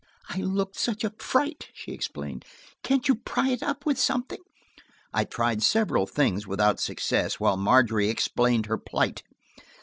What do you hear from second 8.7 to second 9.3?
plight.